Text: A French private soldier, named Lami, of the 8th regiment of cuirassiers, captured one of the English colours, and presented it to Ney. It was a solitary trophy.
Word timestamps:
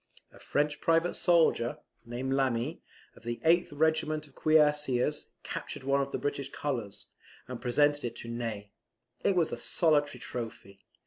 A 0.33 0.39
French 0.39 0.81
private 0.81 1.13
soldier, 1.13 1.77
named 2.07 2.33
Lami, 2.33 2.81
of 3.15 3.21
the 3.21 3.39
8th 3.45 3.67
regiment 3.71 4.25
of 4.25 4.33
cuirassiers, 4.33 5.27
captured 5.43 5.83
one 5.83 6.01
of 6.01 6.11
the 6.11 6.17
English 6.17 6.49
colours, 6.51 7.05
and 7.47 7.61
presented 7.61 8.03
it 8.03 8.15
to 8.15 8.27
Ney. 8.27 8.71
It 9.23 9.35
was 9.35 9.51
a 9.51 9.57
solitary 9.57 10.17
trophy. 10.19 10.79